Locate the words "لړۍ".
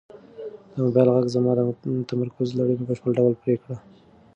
2.59-2.75